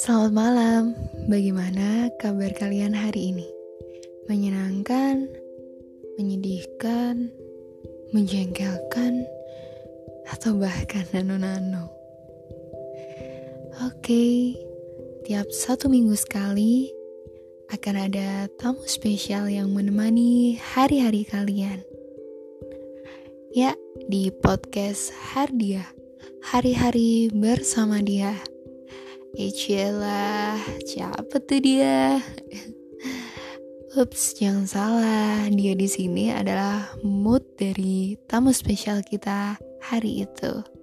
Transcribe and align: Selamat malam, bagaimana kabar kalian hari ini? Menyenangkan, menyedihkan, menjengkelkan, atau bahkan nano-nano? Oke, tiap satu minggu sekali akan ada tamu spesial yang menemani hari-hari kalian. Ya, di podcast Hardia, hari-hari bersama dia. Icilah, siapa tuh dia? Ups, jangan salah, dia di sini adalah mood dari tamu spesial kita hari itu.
Selamat 0.00 0.32
malam, 0.32 0.96
bagaimana 1.28 2.08
kabar 2.16 2.48
kalian 2.56 2.96
hari 2.96 3.36
ini? 3.36 3.44
Menyenangkan, 4.32 5.28
menyedihkan, 6.16 7.28
menjengkelkan, 8.08 9.28
atau 10.32 10.56
bahkan 10.56 11.04
nano-nano? 11.12 11.92
Oke, 13.84 14.56
tiap 15.28 15.52
satu 15.52 15.92
minggu 15.92 16.16
sekali 16.16 16.88
akan 17.68 18.08
ada 18.08 18.48
tamu 18.56 18.88
spesial 18.88 19.52
yang 19.52 19.68
menemani 19.68 20.56
hari-hari 20.56 21.28
kalian. 21.28 21.84
Ya, 23.52 23.76
di 24.08 24.32
podcast 24.32 25.12
Hardia, 25.12 25.84
hari-hari 26.40 27.28
bersama 27.36 28.00
dia. 28.00 28.32
Icilah, 29.38 30.58
siapa 30.82 31.38
tuh 31.38 31.62
dia? 31.62 32.18
Ups, 34.00 34.38
jangan 34.38 34.66
salah, 34.66 35.46
dia 35.50 35.74
di 35.74 35.86
sini 35.86 36.30
adalah 36.34 36.94
mood 37.02 37.42
dari 37.58 38.18
tamu 38.26 38.50
spesial 38.50 39.02
kita 39.06 39.58
hari 39.82 40.26
itu. 40.26 40.79